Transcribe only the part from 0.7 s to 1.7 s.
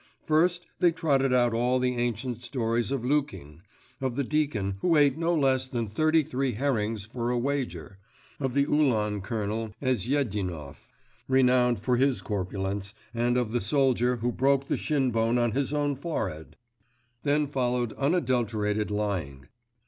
they trotted out